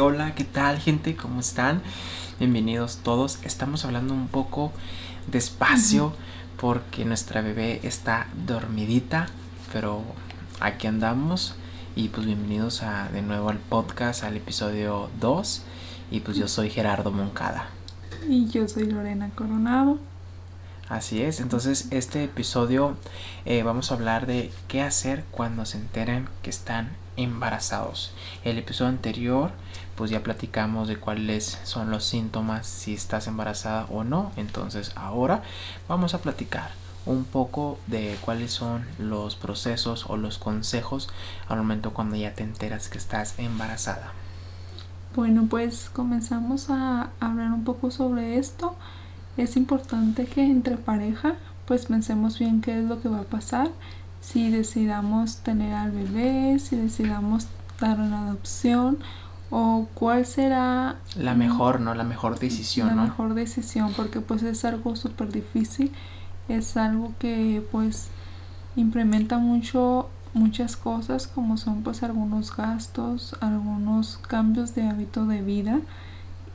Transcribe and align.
hola, 0.00 0.34
¿qué 0.34 0.44
tal 0.44 0.78
gente? 0.78 1.16
¿Cómo 1.16 1.40
están? 1.40 1.80
Bienvenidos 2.38 2.98
todos. 2.98 3.38
Estamos 3.44 3.84
hablando 3.84 4.12
un 4.12 4.28
poco 4.28 4.72
despacio 5.26 6.12
porque 6.58 7.04
nuestra 7.04 7.40
bebé 7.40 7.80
está 7.82 8.26
dormidita, 8.46 9.28
pero 9.72 10.02
aquí 10.60 10.86
andamos 10.86 11.54
y 11.94 12.08
pues 12.08 12.26
bienvenidos 12.26 12.82
a, 12.82 13.08
de 13.08 13.22
nuevo 13.22 13.48
al 13.48 13.58
podcast, 13.58 14.24
al 14.24 14.36
episodio 14.36 15.08
2 15.20 15.62
y 16.10 16.20
pues 16.20 16.36
yo 16.36 16.48
soy 16.48 16.68
Gerardo 16.68 17.10
Moncada. 17.10 17.68
Y 18.28 18.48
yo 18.48 18.68
soy 18.68 18.90
Lorena 18.90 19.30
Coronado. 19.34 19.98
Así 20.88 21.20
es, 21.20 21.40
entonces 21.40 21.88
este 21.90 22.22
episodio 22.22 22.96
eh, 23.44 23.64
vamos 23.64 23.90
a 23.90 23.94
hablar 23.94 24.26
de 24.26 24.52
qué 24.68 24.82
hacer 24.82 25.24
cuando 25.32 25.66
se 25.66 25.78
enteren 25.78 26.28
que 26.42 26.50
están 26.50 26.90
embarazados. 27.16 28.12
El 28.44 28.58
episodio 28.58 28.90
anterior 28.90 29.50
pues 29.96 30.12
ya 30.12 30.22
platicamos 30.22 30.86
de 30.86 30.96
cuáles 30.96 31.58
son 31.64 31.90
los 31.90 32.04
síntomas 32.04 32.68
si 32.68 32.94
estás 32.94 33.26
embarazada 33.26 33.86
o 33.90 34.04
no. 34.04 34.30
Entonces 34.36 34.92
ahora 34.94 35.42
vamos 35.88 36.14
a 36.14 36.18
platicar 36.18 36.70
un 37.04 37.24
poco 37.24 37.80
de 37.88 38.16
cuáles 38.20 38.52
son 38.52 38.86
los 38.98 39.34
procesos 39.34 40.06
o 40.08 40.16
los 40.16 40.38
consejos 40.38 41.08
al 41.48 41.58
momento 41.58 41.94
cuando 41.94 42.14
ya 42.14 42.34
te 42.34 42.44
enteras 42.44 42.88
que 42.88 42.98
estás 42.98 43.38
embarazada. 43.38 44.12
Bueno, 45.16 45.46
pues 45.48 45.90
comenzamos 45.92 46.70
a 46.70 47.10
hablar 47.18 47.50
un 47.52 47.64
poco 47.64 47.90
sobre 47.90 48.38
esto 48.38 48.76
es 49.36 49.56
importante 49.56 50.26
que 50.26 50.44
entre 50.44 50.76
pareja 50.76 51.34
pues 51.66 51.86
pensemos 51.86 52.38
bien 52.38 52.60
qué 52.60 52.78
es 52.78 52.84
lo 52.84 53.00
que 53.00 53.08
va 53.08 53.20
a 53.20 53.24
pasar. 53.24 53.70
Si 54.20 54.50
decidamos 54.50 55.38
tener 55.38 55.74
al 55.74 55.90
bebé, 55.90 56.58
si 56.58 56.76
decidamos 56.76 57.48
dar 57.80 58.00
una 58.00 58.26
adopción 58.26 58.98
o 59.50 59.88
cuál 59.94 60.26
será 60.26 60.96
la 61.16 61.34
mejor, 61.34 61.80
¿no? 61.80 61.94
La 61.94 62.04
mejor 62.04 62.38
decisión, 62.38 62.88
la 62.88 63.02
mejor 63.02 63.34
decisión 63.34 63.92
porque 63.96 64.20
pues 64.20 64.42
es 64.42 64.64
algo 64.64 64.96
súper 64.96 65.30
difícil, 65.30 65.92
es 66.48 66.76
algo 66.76 67.12
que 67.18 67.64
pues 67.70 68.08
implementa 68.76 69.38
mucho 69.38 70.08
muchas 70.34 70.76
cosas 70.76 71.26
como 71.26 71.56
son 71.56 71.82
pues 71.82 72.02
algunos 72.02 72.54
gastos, 72.54 73.36
algunos 73.40 74.18
cambios 74.18 74.74
de 74.74 74.86
hábito 74.86 75.26
de 75.26 75.42
vida 75.42 75.80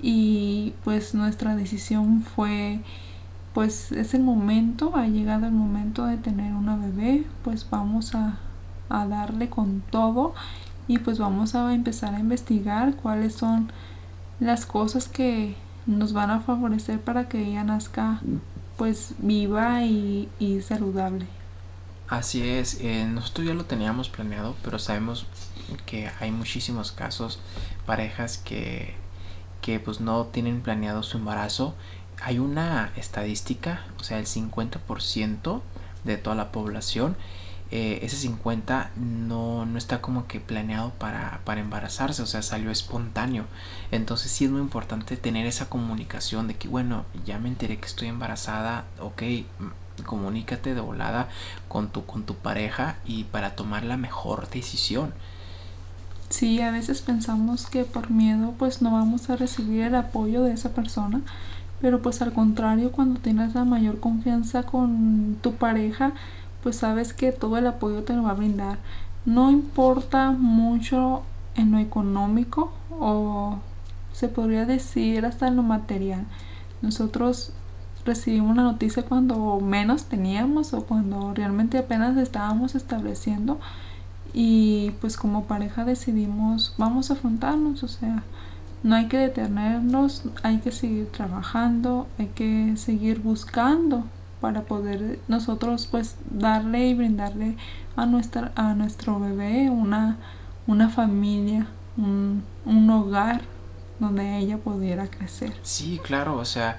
y 0.01 0.73
pues 0.83 1.13
nuestra 1.13 1.55
decisión 1.55 2.23
fue 2.23 2.81
pues 3.53 3.91
es 3.91 4.13
el 4.13 4.23
momento, 4.23 4.95
ha 4.95 5.07
llegado 5.07 5.45
el 5.45 5.51
momento 5.51 6.05
de 6.05 6.17
tener 6.17 6.53
una 6.53 6.77
bebé, 6.77 7.25
pues 7.43 7.69
vamos 7.69 8.15
a, 8.15 8.37
a 8.89 9.05
darle 9.07 9.49
con 9.49 9.81
todo 9.89 10.33
y 10.87 10.99
pues 10.99 11.19
vamos 11.19 11.55
a 11.55 11.73
empezar 11.73 12.15
a 12.15 12.19
investigar 12.19 12.95
cuáles 12.95 13.35
son 13.35 13.71
las 14.39 14.65
cosas 14.65 15.07
que 15.07 15.55
nos 15.85 16.13
van 16.13 16.29
a 16.29 16.39
favorecer 16.39 17.01
para 17.01 17.27
que 17.27 17.45
ella 17.45 17.63
nazca 17.63 18.21
pues 18.77 19.13
viva 19.19 19.83
y, 19.83 20.29
y 20.39 20.61
saludable. 20.61 21.27
Así 22.07 22.41
es, 22.41 22.79
eh, 22.81 23.05
nosotros 23.05 23.47
ya 23.47 23.53
lo 23.53 23.65
teníamos 23.65 24.09
planeado, 24.09 24.55
pero 24.63 24.79
sabemos 24.79 25.27
que 25.85 26.09
hay 26.19 26.31
muchísimos 26.31 26.91
casos, 26.91 27.39
parejas 27.85 28.37
que 28.37 28.95
que 29.61 29.79
pues 29.79 30.01
no 30.01 30.25
tienen 30.25 30.61
planeado 30.61 31.03
su 31.03 31.17
embarazo, 31.17 31.75
hay 32.21 32.39
una 32.39 32.91
estadística, 32.95 33.85
o 33.99 34.03
sea, 34.03 34.19
el 34.19 34.25
50% 34.25 35.61
de 36.03 36.17
toda 36.17 36.35
la 36.35 36.51
población, 36.51 37.15
eh, 37.71 37.99
ese 38.03 38.17
50 38.17 38.91
no, 38.97 39.65
no 39.65 39.77
está 39.77 40.01
como 40.01 40.27
que 40.27 40.41
planeado 40.41 40.89
para, 40.91 41.39
para 41.45 41.61
embarazarse, 41.61 42.21
o 42.21 42.25
sea, 42.25 42.41
salió 42.41 42.69
espontáneo. 42.69 43.45
Entonces 43.91 44.31
sí 44.31 44.45
es 44.45 44.51
muy 44.51 44.61
importante 44.61 45.15
tener 45.15 45.45
esa 45.45 45.69
comunicación 45.69 46.47
de 46.47 46.55
que, 46.55 46.67
bueno, 46.67 47.05
ya 47.25 47.39
me 47.39 47.47
enteré 47.47 47.77
que 47.79 47.87
estoy 47.87 48.09
embarazada, 48.09 48.85
ok, 48.99 49.23
comunícate 50.05 50.75
de 50.75 50.81
volada 50.81 51.29
con 51.67 51.89
tu, 51.89 52.05
con 52.05 52.23
tu 52.23 52.35
pareja 52.35 52.97
y 53.05 53.23
para 53.25 53.55
tomar 53.55 53.83
la 53.83 53.97
mejor 53.97 54.49
decisión. 54.49 55.13
Sí, 56.31 56.61
a 56.61 56.71
veces 56.71 57.01
pensamos 57.01 57.67
que 57.67 57.83
por 57.83 58.09
miedo 58.09 58.53
pues 58.57 58.81
no 58.81 58.91
vamos 58.91 59.29
a 59.29 59.35
recibir 59.35 59.81
el 59.81 59.95
apoyo 59.95 60.43
de 60.43 60.53
esa 60.53 60.69
persona, 60.69 61.21
pero 61.81 62.01
pues 62.01 62.21
al 62.21 62.31
contrario, 62.31 62.91
cuando 62.93 63.19
tienes 63.19 63.53
la 63.53 63.65
mayor 63.65 63.99
confianza 63.99 64.63
con 64.63 65.37
tu 65.41 65.55
pareja, 65.55 66.13
pues 66.63 66.77
sabes 66.77 67.13
que 67.13 67.33
todo 67.33 67.57
el 67.57 67.67
apoyo 67.67 68.03
te 68.03 68.13
lo 68.13 68.23
va 68.23 68.31
a 68.31 68.35
brindar. 68.35 68.77
No 69.25 69.51
importa 69.51 70.31
mucho 70.31 71.23
en 71.55 71.71
lo 71.71 71.79
económico 71.79 72.71
o 72.91 73.59
se 74.13 74.29
podría 74.29 74.65
decir 74.65 75.25
hasta 75.25 75.47
en 75.47 75.57
lo 75.57 75.63
material. 75.63 76.25
Nosotros 76.81 77.51
recibimos 78.05 78.55
la 78.55 78.63
noticia 78.63 79.03
cuando 79.03 79.59
menos 79.59 80.05
teníamos 80.05 80.73
o 80.73 80.85
cuando 80.85 81.33
realmente 81.33 81.77
apenas 81.77 82.15
estábamos 82.17 82.73
estableciendo 82.75 83.59
y 84.33 84.91
pues 85.01 85.17
como 85.17 85.45
pareja 85.45 85.85
decidimos 85.85 86.73
vamos 86.77 87.09
a 87.09 87.13
afrontarnos, 87.13 87.83
o 87.83 87.87
sea, 87.87 88.23
no 88.83 88.95
hay 88.95 89.07
que 89.07 89.17
detenernos, 89.17 90.23
hay 90.43 90.59
que 90.59 90.71
seguir 90.71 91.07
trabajando, 91.11 92.07
hay 92.17 92.27
que 92.27 92.75
seguir 92.77 93.19
buscando 93.19 94.05
para 94.39 94.63
poder 94.63 95.19
nosotros 95.27 95.87
pues 95.89 96.15
darle 96.29 96.87
y 96.87 96.93
brindarle 96.95 97.57
a 97.95 98.05
nuestra 98.05 98.51
a 98.55 98.73
nuestro 98.73 99.19
bebé 99.19 99.69
una 99.69 100.17
una 100.67 100.89
familia, 100.89 101.67
un, 101.97 102.43
un 102.65 102.89
hogar 102.89 103.41
donde 103.99 104.37
ella 104.37 104.57
pudiera 104.57 105.07
crecer. 105.07 105.53
Sí, 105.61 105.99
claro, 106.03 106.37
o 106.37 106.45
sea, 106.45 106.77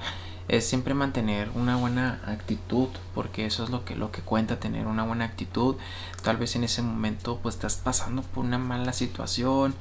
es 0.52 0.66
siempre 0.68 0.92
mantener 0.92 1.50
una 1.54 1.76
buena 1.76 2.20
actitud 2.26 2.88
porque 3.14 3.46
eso 3.46 3.64
es 3.64 3.70
lo 3.70 3.86
que 3.86 3.96
lo 3.96 4.12
que 4.12 4.20
cuenta 4.20 4.60
tener 4.60 4.86
una 4.86 5.02
buena 5.02 5.24
actitud. 5.24 5.76
Tal 6.22 6.36
vez 6.36 6.56
en 6.56 6.64
ese 6.64 6.82
momento 6.82 7.40
pues 7.42 7.54
estás 7.54 7.76
pasando 7.76 8.20
por 8.20 8.44
una 8.44 8.58
mala 8.58 8.92
situación 8.92 9.74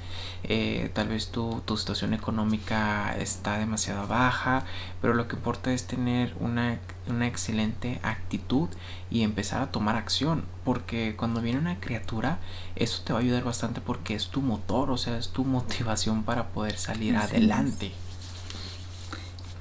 eh, 0.44 0.90
tal 0.94 1.10
vez 1.10 1.28
tu, 1.28 1.62
tu, 1.66 1.78
situación 1.78 2.14
económica 2.14 3.16
está 3.18 3.60
demasiado 3.60 4.08
baja 4.08 4.64
pero 5.02 5.14
lo 5.14 5.28
que 5.28 5.36
importa 5.36 5.74
es 5.74 5.86
tener 5.86 6.34
una, 6.40 6.80
una 7.08 7.28
excelente 7.28 8.00
actitud 8.02 8.70
y 9.10 9.24
empezar 9.24 9.62
a 9.62 9.72
tomar 9.72 9.98
acción 9.98 10.46
porque 10.64 11.16
cuando 11.18 11.42
viene 11.42 11.60
una 11.60 11.80
criatura 11.80 12.40
eso 12.76 13.04
te 13.04 13.14
va 13.14 13.20
a 13.20 13.22
ayudar 13.22 13.44
bastante 13.44 13.82
porque 13.82 14.16
es 14.16 14.30
tu 14.30 14.42
motor 14.42 14.90
o 14.90 14.98
sea 14.98 15.18
es 15.18 15.30
tu 15.30 15.44
motivación 15.58 16.24
para 16.24 16.48
poder 16.48 16.78
salir 16.78 17.18
adelante 17.18 17.92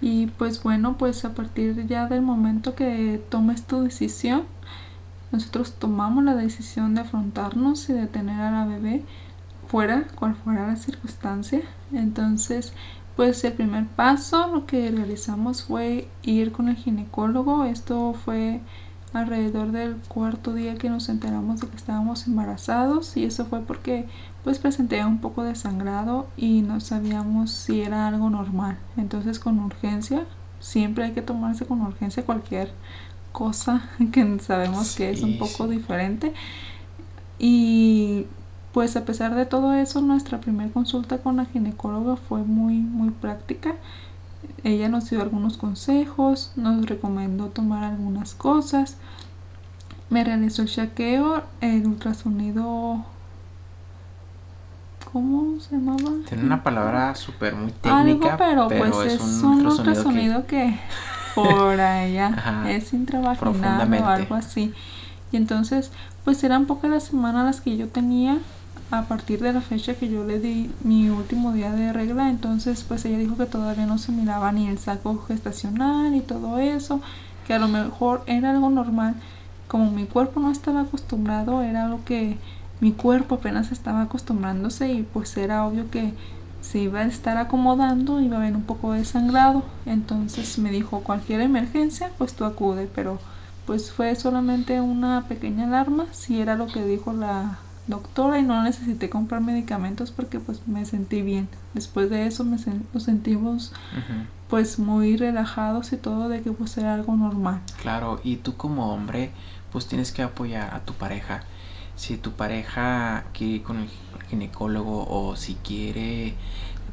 y 0.01 0.27
pues 0.27 0.63
bueno, 0.63 0.97
pues 0.97 1.25
a 1.25 1.35
partir 1.35 1.87
ya 1.87 2.07
del 2.07 2.23
momento 2.23 2.75
que 2.75 3.23
tomes 3.29 3.67
tu 3.67 3.83
decisión, 3.83 4.45
nosotros 5.33 5.75
tomamos 5.75 6.25
la 6.25 6.35
decisión 6.35 6.95
de 6.95 7.03
afrontarnos 7.03 7.89
y 7.89 7.93
de 7.93 8.07
tener 8.07 8.41
a 8.41 8.51
la 8.51 8.65
bebé 8.67 9.05
fuera, 9.69 10.07
cual 10.17 10.35
fuera 10.35 10.67
la 10.67 10.77
circunstancia. 10.77 11.61
Entonces, 11.93 12.73
pues 13.15 13.45
el 13.45 13.53
primer 13.53 13.87
paso, 13.87 14.49
lo 14.49 14.67
que 14.67 14.91
realizamos 14.91 15.63
fue 15.65 16.09
ir 16.23 16.53
con 16.53 16.69
el 16.69 16.77
ginecólogo. 16.77 17.65
Esto 17.65 18.15
fue 18.15 18.61
alrededor 19.13 19.73
del 19.73 19.97
cuarto 20.09 20.55
día 20.55 20.77
que 20.77 20.91
nos 20.91 21.09
enteramos 21.09 21.61
de 21.61 21.69
que 21.69 21.77
estábamos 21.77 22.27
embarazados 22.27 23.17
y 23.17 23.25
eso 23.25 23.45
fue 23.45 23.61
porque 23.61 24.09
pues 24.45 24.59
presenté 24.59 25.05
un 25.05 25.21
poco 25.21 25.43
de 25.43 25.55
sangrado 25.55 26.27
y 26.37 26.63
no 26.63 26.81
sabíamos 26.81 27.51
si 27.51 27.83
era 27.83 28.09
algo 28.09 28.31
normal. 28.31 28.79
Entonces 28.97 29.39
con 29.39 29.59
urgencia, 29.61 30.27
siempre 30.61 31.05
hay 31.05 31.13
que 31.13 31.23
tomarse 31.23 31.67
con 31.67 31.83
urgencia 31.83 32.25
cualquier 32.25 32.73
cosa 33.33 33.89
que 34.13 34.39
sabemos 34.41 34.97
que 34.97 35.11
es 35.11 35.23
un 35.23 35.39
poco 35.39 35.69
diferente. 35.69 36.33
Y 37.39 38.27
pues 38.73 38.97
a 38.97 39.05
pesar 39.05 39.35
de 39.35 39.47
todo 39.47 39.75
eso, 39.75 40.01
nuestra 40.01 40.41
primera 40.41 40.71
consulta 40.71 41.19
con 41.19 41.37
la 41.37 41.47
ginecóloga 41.47 42.17
fue 42.17 42.43
muy 42.43 42.75
muy 42.75 43.11
práctica. 43.11 43.77
Ella 44.65 44.89
nos 44.89 45.11
dio 45.11 45.21
algunos 45.21 45.57
consejos, 45.59 46.53
nos 46.57 46.87
recomendó 46.87 47.49
tomar 47.49 47.85
algunas 47.85 48.35
cosas. 48.35 48.97
Me 50.09 50.25
realizó 50.25 50.63
el 50.63 50.69
chequeo, 50.69 51.45
el 51.61 51.87
ultrasonido 51.87 53.05
¿Cómo 55.13 55.59
se 55.61 55.75
llamaba? 55.75 56.11
Tiene 56.29 56.45
una 56.45 56.63
palabra 56.63 57.15
súper 57.15 57.55
muy 57.57 57.73
técnica. 57.73 58.37
pero, 58.37 58.69
pues 58.69 59.13
es, 59.13 59.21
un, 59.43 59.67
ultrasonido 59.67 60.47
que, 60.47 60.79
por 61.35 61.81
allá 61.81 62.65
es 62.69 62.93
intravaginal 62.93 63.93
o 63.93 64.07
algo 64.07 64.35
así. 64.37 64.73
Y 65.33 65.37
entonces, 65.37 65.91
pues 66.25 66.43
eran 66.45 66.67
pocas 66.67 66.91
las 66.91 67.05
semanas 67.05 67.45
las 67.45 67.61
que 67.61 67.77
yo 67.77 67.89
tenía 67.89 68.39
a 68.91 69.03
partir 69.03 69.41
de 69.41 69.53
la 69.53 69.61
fecha 69.61 69.95
que 69.95 70.09
yo 70.09 70.25
le 70.25 70.41
di 70.41 70.71
mi 70.83 71.09
último 71.09 71.53
día 71.53 71.73
de 71.73 71.93
regla. 71.93 72.31
Entonces, 72.31 72.85
pues 72.87 73.05
ella 73.05 73.19
dijo 73.19 73.37
que 73.37 73.47
todavía 73.47 73.87
no 73.87 73.99
se 73.99 74.13
miraba 74.13 74.53
ni 74.53 74.69
el 74.69 74.79
saco 74.79 75.25
gestacional 75.27 76.15
y 76.15 76.21
todo 76.21 76.59
eso, 76.59 77.01
que 77.47 77.55
a 77.55 77.59
lo 77.59 77.69
mejor 77.69 78.23
era 78.27 78.51
algo 78.51 78.71
normal. 78.71 79.15
Como 79.69 79.91
mi 79.91 80.07
cuerpo 80.07 80.41
no 80.41 80.51
estaba 80.51 80.83
acostumbrado, 80.83 81.63
era 81.63 81.85
algo 81.85 82.05
que 82.05 82.39
mi 82.81 82.93
cuerpo 82.93 83.37
apenas 83.37 83.73
estaba 83.73 84.03
acostumbrándose 84.03 84.93
y 84.93 85.03
pues 85.03 85.37
era 85.37 85.67
obvio 85.67 85.91
que 85.91 86.15
se 86.61 86.79
iba 86.79 87.01
a 87.01 87.05
estar 87.05 87.37
acomodando, 87.37 88.21
iba 88.21 88.37
a 88.37 88.41
haber 88.41 88.55
un 88.55 88.63
poco 88.63 88.93
de 88.93 89.05
sangrado. 89.05 89.63
Entonces 89.87 90.59
me 90.59 90.71
dijo, 90.71 91.01
cualquier 91.01 91.41
emergencia, 91.41 92.11
pues 92.19 92.35
tú 92.35 92.45
acude, 92.45 92.89
pero 92.95 93.19
pues 93.67 93.93
fue 93.93 94.15
solamente 94.17 94.81
una 94.81 95.27
pequeña 95.29 95.65
alarma, 95.65 96.07
si 96.13 96.41
era 96.41 96.57
lo 96.57 96.67
que 96.67 96.85
dijo 96.85 97.13
la 97.13 97.59
doctora 97.87 98.39
y 98.39 98.43
no 98.43 98.63
necesité 98.63 99.11
comprar 99.11 99.41
medicamentos 99.41 100.11
porque 100.11 100.41
pues 100.41 100.67
me 100.67 100.85
sentí 100.85 101.23
bien. 101.23 101.49
Después 101.75 102.09
de 102.11 102.27
eso 102.27 102.45
me 102.45 102.57
nos 102.93 103.03
sentimos 103.03 103.73
pues 104.49 104.79
muy 104.79 105.17
relajados 105.17 105.93
y 105.93 105.97
todo 105.97 106.29
de 106.29 106.43
que 106.43 106.53
pues 106.53 106.77
era 106.79 106.95
algo 106.95 107.15
normal. 107.17 107.61
Claro, 107.81 108.21
y 108.25 108.37
tú 108.37 108.57
como 108.57 108.93
hombre 108.93 109.33
pues 109.73 109.87
tienes 109.87 110.13
que 110.13 110.23
apoyar 110.23 110.75
a 110.75 110.81
tu 110.81 110.95
pareja. 110.95 111.45
Si 112.01 112.17
tu 112.17 112.33
pareja 112.33 113.25
quiere 113.35 113.57
ir 113.57 113.63
con 113.63 113.77
el 113.77 113.91
ginecólogo 114.31 115.07
o 115.07 115.37
si 115.37 115.57
quiere 115.57 116.33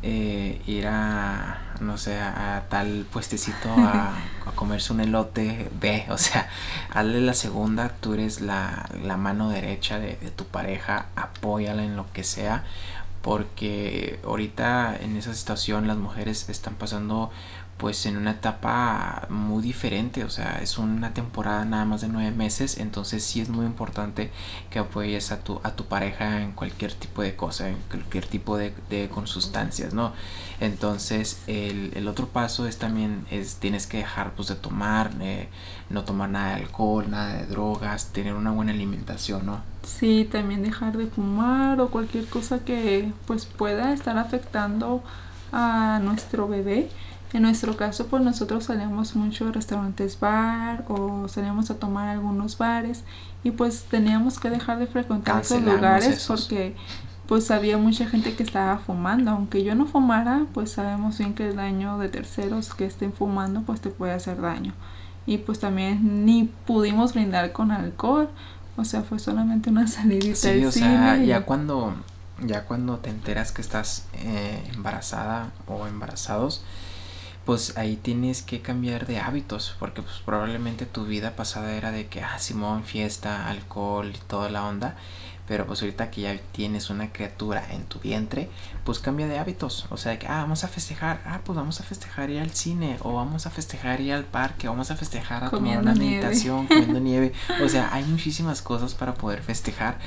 eh, 0.03 0.61
ir 0.67 0.85
a, 0.85 1.61
no 1.79 1.97
sé, 1.97 2.19
a, 2.19 2.65
tal 2.67 3.05
puestecito 3.09 3.69
a, 3.69 4.13
comerse 4.55 4.91
un 4.91 4.99
elote, 4.99 5.71
ve, 5.79 6.05
o 6.09 6.17
sea, 6.17 6.49
hazle 6.93 7.21
la 7.21 7.33
segunda, 7.33 7.87
tú 8.01 8.15
eres 8.15 8.41
la, 8.41 8.89
la 9.01 9.15
mano 9.15 9.47
derecha 9.47 9.97
de, 9.97 10.17
de, 10.17 10.29
tu 10.29 10.43
pareja, 10.43 11.05
apóyala 11.15 11.85
en 11.85 11.95
lo 11.95 12.11
que 12.11 12.25
sea, 12.25 12.65
porque 13.27 14.21
ahorita 14.23 14.95
en 14.95 15.17
esa 15.17 15.33
situación 15.33 15.85
las 15.85 15.97
mujeres 15.97 16.47
están 16.47 16.75
pasando 16.75 17.29
pues 17.75 18.05
en 18.05 18.15
una 18.15 18.31
etapa 18.31 19.27
muy 19.29 19.61
diferente, 19.61 20.23
o 20.23 20.29
sea, 20.29 20.59
es 20.61 20.77
una 20.77 21.13
temporada 21.13 21.65
nada 21.65 21.83
más 21.83 21.99
de 21.99 22.07
nueve 22.07 22.31
meses, 22.31 22.77
entonces 22.77 23.25
sí 23.25 23.41
es 23.41 23.49
muy 23.49 23.65
importante 23.65 24.31
que 24.69 24.79
apoyes 24.79 25.33
a 25.33 25.43
tu, 25.43 25.59
a 25.63 25.71
tu 25.71 25.87
pareja 25.87 26.41
en 26.41 26.53
cualquier 26.53 26.93
tipo 26.93 27.21
de 27.21 27.35
cosa, 27.35 27.67
en 27.67 27.75
cualquier 27.89 28.25
tipo 28.25 28.55
de, 28.55 28.73
de 28.89 29.09
consustancias, 29.09 29.93
¿no? 29.93 30.13
Entonces 30.61 31.41
el, 31.47 32.07
otro 32.07 32.29
paso 32.29 32.65
es 32.65 32.77
también, 32.77 33.25
es 33.29 33.57
tienes 33.57 33.87
que 33.87 33.97
dejar 33.97 34.35
pues 34.35 34.47
de 34.47 34.55
tomar, 34.55 35.11
eh, 35.19 35.49
no 35.89 36.05
tomar 36.05 36.29
nada 36.29 36.55
de 36.55 36.61
alcohol, 36.61 37.09
nada 37.09 37.33
de 37.33 37.45
drogas, 37.45 38.13
tener 38.13 38.35
una 38.35 38.51
buena 38.51 38.71
alimentación, 38.71 39.45
¿no? 39.45 39.76
Sí, 39.87 40.27
también 40.29 40.61
dejar 40.61 40.97
de 40.97 41.07
fumar 41.07 41.79
o 41.81 41.89
cualquier 41.89 42.25
cosa 42.25 42.59
que 42.59 43.11
pues 43.25 43.45
pueda 43.45 43.93
estar 43.93 44.17
afectando 44.17 45.01
a 45.51 45.99
nuestro 46.03 46.47
bebé 46.47 46.89
en 47.33 47.41
nuestro 47.41 47.75
caso, 47.75 48.07
pues 48.07 48.23
nosotros 48.23 48.65
salíamos 48.65 49.15
mucho 49.15 49.47
a 49.47 49.51
restaurantes 49.51 50.17
bar 50.19 50.85
o 50.87 51.27
salíamos 51.27 51.69
a 51.69 51.75
tomar 51.75 52.07
algunos 52.07 52.57
bares 52.57 53.03
y 53.43 53.51
pues 53.51 53.83
teníamos 53.89 54.39
que 54.39 54.49
dejar 54.49 54.79
de 54.79 54.87
frecuentar 54.87 55.41
esos 55.41 55.61
lugares 55.61 56.25
porque 56.25 56.75
pues 57.27 57.51
había 57.51 57.77
mucha 57.77 58.07
gente 58.07 58.33
que 58.35 58.43
estaba 58.43 58.77
fumando. 58.77 59.31
Aunque 59.31 59.63
yo 59.65 59.75
no 59.75 59.85
fumara, 59.85 60.45
pues 60.53 60.71
sabemos 60.71 61.17
bien 61.17 61.33
que 61.33 61.49
el 61.49 61.57
daño 61.57 61.97
de 61.97 62.07
terceros 62.07 62.73
que 62.73 62.85
estén 62.85 63.11
fumando 63.11 63.61
pues 63.63 63.81
te 63.81 63.89
puede 63.89 64.13
hacer 64.13 64.39
daño. 64.39 64.73
Y 65.25 65.39
pues 65.39 65.59
también 65.59 66.25
ni 66.25 66.45
pudimos 66.65 67.13
brindar 67.13 67.51
con 67.51 67.71
alcohol. 67.71 68.29
O 68.77 68.85
sea, 68.85 69.01
fue 69.01 69.19
solamente 69.19 69.69
una 69.69 69.87
salida 69.87 70.35
Sí, 70.35 70.63
o 70.65 70.71
sea, 70.71 71.17
ya. 71.17 71.45
cuando, 71.45 71.95
ya 72.45 72.65
cuando 72.65 72.99
te 72.99 73.09
enteras 73.09 73.51
que 73.51 73.61
estás 73.61 74.05
eh, 74.13 74.63
embarazada 74.73 75.51
o 75.67 75.87
embarazados, 75.87 76.63
pues 77.45 77.77
ahí 77.77 77.95
tienes 77.95 78.41
que 78.41 78.61
cambiar 78.61 79.07
de 79.07 79.19
hábitos, 79.19 79.75
porque 79.79 80.01
pues 80.01 80.15
probablemente 80.25 80.85
tu 80.85 81.05
vida 81.05 81.35
pasada 81.35 81.71
era 81.73 81.91
de 81.91 82.07
que, 82.07 82.21
ah, 82.21 82.37
Simón, 82.39 82.83
fiesta, 82.83 83.47
alcohol 83.49 84.11
y 84.13 84.19
toda 84.27 84.49
la 84.49 84.65
onda, 84.65 84.95
pero 85.47 85.65
pues 85.65 85.81
ahorita 85.81 86.11
que 86.11 86.21
ya 86.21 86.37
tienes 86.51 86.89
una 86.89 87.11
criatura 87.11 87.65
en 87.71 87.85
tu 87.85 87.99
vientre, 87.99 88.49
pues 88.83 88.99
cambia 88.99 89.27
de 89.27 89.39
hábitos. 89.39 89.85
O 89.89 89.97
sea, 89.97 90.19
que, 90.19 90.27
ah, 90.27 90.41
vamos 90.41 90.63
a 90.63 90.67
festejar, 90.67 91.21
ah, 91.25 91.39
pues 91.43 91.55
vamos 91.55 91.79
a 91.79 91.83
festejar 91.83 92.29
ir 92.29 92.41
al 92.41 92.51
cine, 92.51 92.97
o 93.01 93.13
vamos 93.13 93.45
a 93.45 93.49
festejar 93.49 94.01
ir 94.01 94.13
al 94.13 94.25
parque, 94.25 94.67
o 94.67 94.71
vamos 94.71 94.91
a 94.91 94.97
festejar 94.97 95.45
a 95.45 95.49
tomar 95.49 95.79
una 95.79 95.95
meditación, 95.95 96.67
comiendo 96.67 96.99
nieve. 96.99 97.33
O 97.63 97.69
sea, 97.69 97.93
hay 97.93 98.03
muchísimas 98.03 98.61
cosas 98.61 98.93
para 98.93 99.13
poder 99.13 99.41
festejar. 99.41 99.97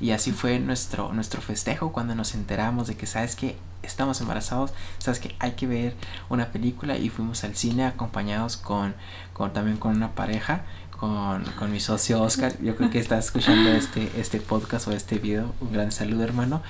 Y 0.00 0.10
así 0.10 0.32
fue 0.32 0.58
nuestro, 0.58 1.12
nuestro 1.12 1.40
festejo 1.40 1.92
cuando 1.92 2.14
nos 2.14 2.34
enteramos 2.34 2.86
de 2.86 2.96
que, 2.96 3.06
¿sabes 3.06 3.36
que 3.36 3.56
Estamos 3.82 4.20
embarazados, 4.20 4.72
sabes 4.98 5.20
que 5.20 5.34
hay 5.38 5.52
que 5.52 5.66
ver 5.66 5.96
una 6.28 6.52
película 6.52 6.98
y 6.98 7.08
fuimos 7.08 7.44
al 7.44 7.56
cine 7.56 7.86
acompañados 7.86 8.58
con, 8.58 8.94
con 9.32 9.54
también 9.54 9.78
con 9.78 9.96
una 9.96 10.14
pareja 10.14 10.64
con, 11.00 11.42
con, 11.58 11.72
mi 11.72 11.80
socio 11.80 12.20
Oscar. 12.20 12.52
Yo 12.60 12.76
creo 12.76 12.90
que 12.90 12.98
está 12.98 13.18
escuchando 13.18 13.70
este, 13.70 14.10
este 14.18 14.38
podcast 14.38 14.86
o 14.86 14.92
este 14.92 15.18
video. 15.18 15.54
Un 15.62 15.72
gran 15.72 15.90
saludo, 15.92 16.22
hermano. 16.22 16.60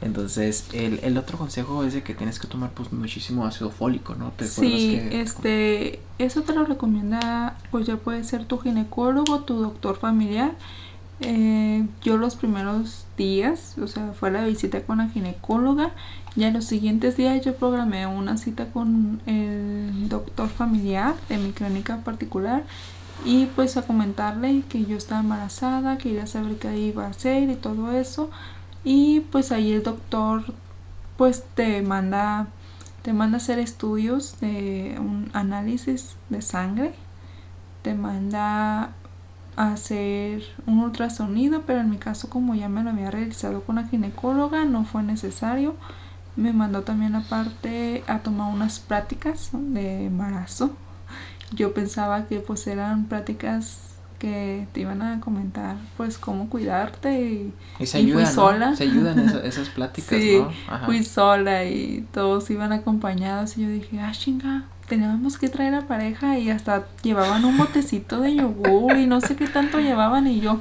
Entonces, 0.00 0.68
el, 0.72 1.00
el 1.02 1.18
otro 1.18 1.36
consejo 1.36 1.84
es 1.84 1.92
de 1.92 2.02
que 2.02 2.14
tienes 2.14 2.38
que 2.38 2.48
tomar 2.48 2.70
pues 2.70 2.92
muchísimo 2.92 3.44
ácido 3.44 3.70
fólico, 3.70 4.14
¿no? 4.14 4.32
¿Te 4.32 4.46
sí, 4.46 4.98
este, 5.12 6.00
eso 6.18 6.42
te 6.42 6.54
lo 6.54 6.64
recomienda, 6.64 7.58
pues 7.70 7.86
ya 7.86 7.96
puede 7.96 8.24
ser 8.24 8.46
tu 8.46 8.58
ginecólogo, 8.58 9.40
tu 9.40 9.60
doctor 9.60 9.96
familiar. 9.96 10.52
Eh, 11.20 11.86
yo 12.02 12.16
los 12.16 12.36
primeros 12.36 13.06
días, 13.16 13.76
o 13.78 13.86
sea, 13.86 14.12
fue 14.18 14.30
la 14.30 14.44
visita 14.44 14.80
con 14.82 14.98
la 14.98 15.08
ginecóloga. 15.10 15.90
Ya 16.36 16.50
los 16.50 16.64
siguientes 16.64 17.16
días 17.16 17.44
yo 17.44 17.54
programé 17.54 18.06
una 18.06 18.38
cita 18.38 18.66
con 18.72 19.20
el 19.26 20.08
doctor 20.08 20.48
familiar 20.48 21.14
de 21.28 21.38
mi 21.38 21.52
clínica 21.52 21.98
particular 21.98 22.64
y 23.24 23.46
pues 23.46 23.76
a 23.76 23.82
comentarle 23.82 24.62
que 24.68 24.84
yo 24.84 24.96
estaba 24.96 25.20
embarazada, 25.20 25.98
que 25.98 26.10
quería 26.10 26.26
saber 26.26 26.56
qué 26.58 26.78
iba 26.78 27.06
a 27.06 27.10
hacer 27.10 27.48
y 27.48 27.56
todo 27.56 27.92
eso. 27.92 28.30
Y 28.82 29.20
pues 29.20 29.52
ahí 29.52 29.72
el 29.72 29.82
doctor 29.82 30.44
pues 31.16 31.44
te 31.54 31.82
manda 31.82 32.48
te 33.02 33.12
manda 33.12 33.36
a 33.36 33.40
hacer 33.40 33.58
estudios 33.58 34.40
de 34.40 34.96
un 34.98 35.30
análisis 35.34 36.16
de 36.30 36.40
sangre, 36.40 36.94
te 37.82 37.94
manda 37.94 38.92
a 39.56 39.72
hacer 39.72 40.42
un 40.66 40.80
ultrasonido, 40.80 41.62
pero 41.66 41.80
en 41.80 41.90
mi 41.90 41.98
caso 41.98 42.30
como 42.30 42.54
ya 42.54 42.70
me 42.70 42.82
lo 42.82 42.90
había 42.90 43.10
realizado 43.10 43.62
con 43.62 43.76
la 43.76 43.86
ginecóloga 43.88 44.64
no 44.64 44.84
fue 44.84 45.02
necesario. 45.02 45.76
Me 46.36 46.52
mandó 46.52 46.82
también 46.82 47.14
aparte 47.14 48.02
a 48.06 48.20
tomar 48.20 48.52
unas 48.52 48.80
prácticas 48.80 49.50
de 49.52 50.06
embarazo 50.06 50.70
yo 51.54 51.74
pensaba 51.74 52.26
que 52.26 52.40
pues 52.40 52.66
eran 52.66 53.06
prácticas 53.06 53.80
que 54.18 54.66
te 54.72 54.80
iban 54.80 55.02
a 55.02 55.20
comentar 55.20 55.76
pues 55.96 56.18
cómo 56.18 56.48
cuidarte 56.48 57.20
y, 57.20 57.52
y, 57.78 57.86
se 57.86 58.02
fui 58.12 58.26
sola. 58.26 58.74
Se 58.76 58.84
ayudan 58.84 59.18
esas, 59.44 59.68
pláticas, 59.68 60.18
sí, 60.18 60.42
Fui 60.86 61.04
sola 61.04 61.64
y 61.64 62.06
todos 62.12 62.48
iban 62.50 62.72
acompañados 62.72 63.58
y 63.58 63.62
yo 63.62 63.68
dije, 63.68 64.00
ah 64.00 64.12
chinga, 64.12 64.64
teníamos 64.88 65.38
que 65.38 65.48
traer 65.48 65.74
a 65.74 65.82
pareja 65.82 66.38
y 66.38 66.50
hasta 66.50 66.86
llevaban 67.02 67.44
un 67.44 67.58
botecito 67.58 68.20
de 68.20 68.36
yogur 68.36 68.96
y 68.96 69.06
no 69.06 69.20
sé 69.20 69.36
qué 69.36 69.46
tanto 69.46 69.80
llevaban 69.80 70.26
y 70.26 70.40
yo 70.40 70.60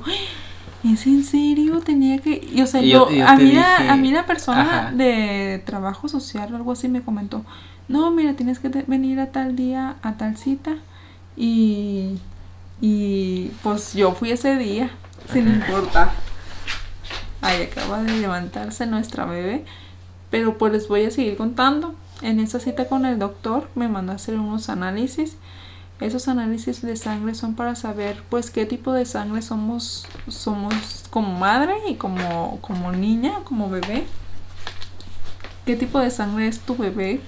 ¿Es 0.83 1.07
en 1.07 1.23
serio? 1.23 1.79
Tenía 1.79 2.17
que... 2.19 2.45
Y, 2.53 2.61
o 2.61 2.67
sea, 2.67 2.81
yo, 2.81 3.07
a, 3.25 3.35
mí 3.37 3.53
la, 3.53 3.93
a 3.93 3.95
mí 3.95 4.11
la 4.11 4.25
persona 4.25 4.91
de 4.93 5.63
trabajo 5.65 6.09
social 6.09 6.53
o 6.53 6.57
algo 6.57 6.73
así 6.73 6.89
me 6.89 7.01
comentó, 7.01 7.45
no, 7.87 8.11
mira, 8.11 8.33
tienes 8.35 8.59
que 8.59 8.69
venir 8.69 9.19
a 9.19 9.31
tal 9.31 9.55
día, 9.55 9.97
a 10.01 10.13
tal 10.17 10.37
cita. 10.37 10.77
Y, 11.35 12.19
y 12.81 13.51
pues 13.61 13.93
yo 13.93 14.13
fui 14.13 14.31
ese 14.31 14.55
día, 14.57 14.91
sin 15.31 15.47
importar. 15.47 16.11
Ahí 17.41 17.63
acaba 17.63 18.01
de 18.03 18.13
levantarse 18.13 18.85
nuestra 18.85 19.25
bebé. 19.25 19.65
Pero 20.29 20.57
pues 20.57 20.73
les 20.73 20.87
voy 20.87 21.05
a 21.05 21.11
seguir 21.11 21.37
contando. 21.37 21.93
En 22.21 22.39
esa 22.39 22.59
cita 22.59 22.87
con 22.87 23.05
el 23.05 23.19
doctor 23.19 23.69
me 23.75 23.89
mandó 23.89 24.13
a 24.13 24.15
hacer 24.15 24.35
unos 24.35 24.69
análisis. 24.69 25.35
Esos 25.99 26.27
análisis 26.27 26.81
de 26.81 26.95
sangre 26.95 27.35
son 27.35 27.55
para 27.55 27.75
saber 27.75 28.23
pues 28.29 28.49
qué 28.49 28.65
tipo 28.65 28.93
de 28.93 29.05
sangre 29.05 29.41
somos, 29.41 30.07
somos 30.27 31.03
como 31.09 31.37
madre 31.37 31.75
y 31.87 31.95
como, 31.95 32.59
como 32.61 32.91
niña, 32.91 33.35
como 33.43 33.69
bebé. 33.69 34.05
¿Qué 35.65 35.75
tipo 35.75 35.99
de 35.99 36.11
sangre 36.11 36.47
es 36.47 36.59
tu 36.59 36.75
bebé? 36.75 37.21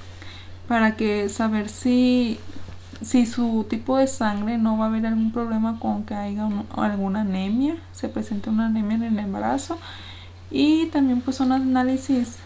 Para 0.68 0.96
que 0.96 1.30
saber 1.30 1.70
si, 1.70 2.40
si 3.02 3.26
su 3.26 3.66
tipo 3.70 3.98
de 3.98 4.08
sangre 4.08 4.58
no 4.58 4.78
va 4.78 4.86
a 4.86 4.88
haber 4.90 5.06
algún 5.06 5.32
problema 5.32 5.80
con 5.80 6.04
que 6.04 6.16
haya 6.16 6.48
alguna 6.76 7.22
anemia, 7.22 7.78
se 7.92 8.10
presente 8.10 8.50
una 8.50 8.68
anemia 8.68 8.98
en 8.98 9.04
el 9.04 9.20
embarazo 9.20 9.78
y 10.52 10.88
también 10.88 11.22
pues 11.22 11.40
un 11.40 11.52
análisis 11.52 12.38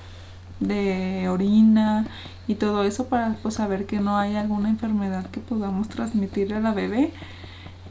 de 0.59 1.27
orina 1.29 2.05
y 2.47 2.55
todo 2.55 2.83
eso 2.83 3.07
para 3.07 3.35
pues 3.41 3.55
saber 3.55 3.85
que 3.85 3.99
no 3.99 4.17
hay 4.17 4.35
alguna 4.35 4.69
enfermedad 4.69 5.25
que 5.27 5.39
podamos 5.39 5.87
transmitirle 5.89 6.55
a 6.55 6.59
la 6.59 6.73
bebé. 6.73 7.13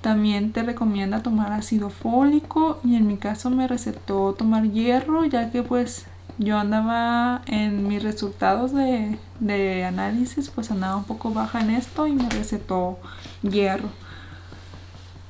También 0.00 0.52
te 0.52 0.62
recomienda 0.62 1.22
tomar 1.22 1.52
ácido 1.52 1.90
fólico 1.90 2.80
y 2.84 2.94
en 2.96 3.06
mi 3.06 3.16
caso 3.16 3.50
me 3.50 3.66
recetó 3.66 4.34
tomar 4.34 4.70
hierro 4.70 5.24
ya 5.24 5.50
que 5.50 5.62
pues 5.62 6.06
yo 6.38 6.58
andaba 6.58 7.42
en 7.46 7.88
mis 7.88 8.02
resultados 8.02 8.72
de, 8.72 9.18
de 9.40 9.84
análisis, 9.84 10.50
pues 10.50 10.70
andaba 10.70 10.96
un 10.96 11.04
poco 11.04 11.32
baja 11.32 11.60
en 11.60 11.70
esto 11.70 12.06
y 12.06 12.12
me 12.12 12.28
recetó 12.30 12.98
hierro. 13.42 13.88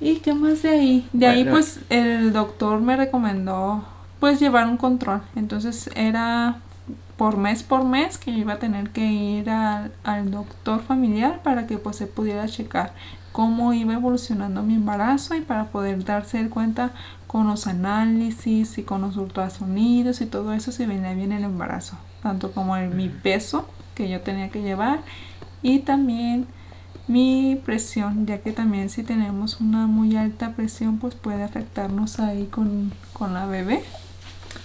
¿Y 0.00 0.16
qué 0.16 0.34
más 0.34 0.62
de 0.62 0.68
ahí? 0.68 1.08
De 1.12 1.26
ahí 1.26 1.44
pues 1.44 1.80
el 1.90 2.32
doctor 2.32 2.80
me 2.80 2.96
recomendó 2.96 3.84
pues 4.20 4.38
llevar 4.38 4.68
un 4.68 4.76
control. 4.76 5.22
Entonces 5.34 5.90
era 5.94 6.60
por 7.16 7.36
mes 7.36 7.64
por 7.64 7.84
mes 7.84 8.16
que 8.16 8.30
iba 8.30 8.54
a 8.54 8.58
tener 8.58 8.90
que 8.90 9.04
ir 9.04 9.50
al, 9.50 9.92
al 10.04 10.30
doctor 10.30 10.80
familiar 10.82 11.42
para 11.42 11.66
que 11.66 11.76
pues 11.78 11.96
se 11.96 12.06
pudiera 12.06 12.46
checar 12.46 12.92
cómo 13.32 13.72
iba 13.72 13.94
evolucionando 13.94 14.62
mi 14.62 14.74
embarazo 14.74 15.34
y 15.34 15.40
para 15.40 15.66
poder 15.66 16.04
darse 16.04 16.48
cuenta 16.48 16.92
con 17.26 17.46
los 17.46 17.66
análisis 17.66 18.78
y 18.78 18.82
con 18.82 19.02
los 19.02 19.16
ultrasonidos 19.16 20.20
y 20.20 20.26
todo 20.26 20.52
eso 20.52 20.72
si 20.72 20.86
venía 20.86 21.14
bien 21.14 21.32
el 21.32 21.44
embarazo, 21.44 21.96
tanto 22.22 22.52
como 22.52 22.76
el, 22.76 22.90
mi 22.90 23.08
peso 23.08 23.68
que 23.94 24.08
yo 24.08 24.20
tenía 24.20 24.48
que 24.48 24.62
llevar 24.62 25.00
y 25.62 25.80
también 25.80 26.46
mi 27.06 27.60
presión, 27.64 28.26
ya 28.26 28.38
que 28.38 28.52
también 28.52 28.90
si 28.90 29.02
tenemos 29.02 29.60
una 29.60 29.86
muy 29.86 30.16
alta 30.16 30.52
presión 30.52 30.98
pues 30.98 31.14
puede 31.14 31.42
afectarnos 31.42 32.20
ahí 32.20 32.46
con, 32.46 32.92
con 33.12 33.34
la 33.34 33.46
bebé 33.46 33.82